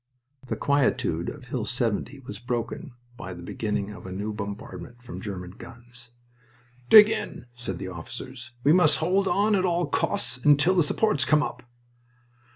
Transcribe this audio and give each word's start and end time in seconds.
The 0.47 0.55
quietude 0.55 1.29
of 1.29 1.45
Hill 1.45 1.63
70 1.63 2.21
was 2.21 2.39
broken 2.39 2.93
by 3.17 3.35
the 3.35 3.43
beginning 3.43 3.91
of 3.91 4.07
a 4.07 4.11
new 4.11 4.33
bombardment 4.33 5.03
from 5.03 5.21
German 5.21 5.51
guns. 5.51 6.09
"Dig 6.89 7.07
in," 7.07 7.45
said 7.53 7.77
the 7.77 7.89
officers. 7.89 8.49
"We 8.63 8.73
must 8.73 8.97
hold 8.97 9.27
on 9.27 9.53
at 9.55 9.63
all 9.63 9.85
costs 9.85 10.37
until 10.37 10.73
the 10.73 10.81
supports 10.81 11.23
come 11.23 11.43
up." 11.43 11.61